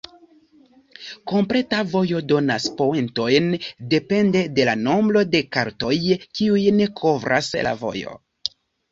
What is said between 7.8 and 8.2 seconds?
vojo.